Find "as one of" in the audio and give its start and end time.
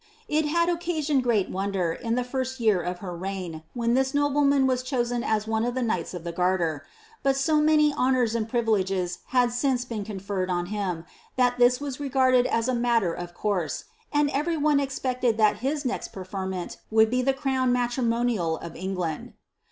5.23-5.77